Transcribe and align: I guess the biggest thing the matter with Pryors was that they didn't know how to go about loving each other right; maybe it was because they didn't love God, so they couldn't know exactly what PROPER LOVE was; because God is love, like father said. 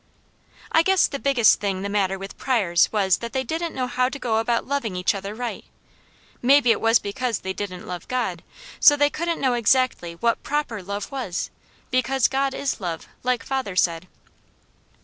I 0.71 0.81
guess 0.81 1.05
the 1.05 1.19
biggest 1.19 1.59
thing 1.59 1.83
the 1.83 1.87
matter 1.87 2.17
with 2.17 2.35
Pryors 2.35 2.91
was 2.91 3.17
that 3.17 3.33
they 3.33 3.43
didn't 3.43 3.75
know 3.75 3.85
how 3.85 4.09
to 4.09 4.17
go 4.17 4.39
about 4.39 4.65
loving 4.65 4.95
each 4.95 5.13
other 5.13 5.35
right; 5.35 5.63
maybe 6.41 6.71
it 6.71 6.81
was 6.81 6.97
because 6.97 7.41
they 7.41 7.53
didn't 7.53 7.85
love 7.85 8.07
God, 8.07 8.41
so 8.79 8.95
they 8.95 9.11
couldn't 9.11 9.39
know 9.39 9.53
exactly 9.53 10.13
what 10.15 10.41
PROPER 10.41 10.81
LOVE 10.81 11.11
was; 11.11 11.51
because 11.91 12.27
God 12.27 12.55
is 12.55 12.81
love, 12.81 13.07
like 13.21 13.43
father 13.43 13.75
said. 13.75 14.07